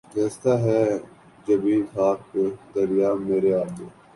گھستا 0.15 0.53
ہے 0.65 0.83
جبیں 1.45 1.81
خاک 1.91 2.19
پہ 2.29 2.43
دریا 2.73 3.09
مرے 3.25 3.51
آگے 3.61 3.87